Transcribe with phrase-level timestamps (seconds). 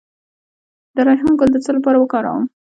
[0.95, 2.43] د ریحان ګل د څه لپاره وکاروم؟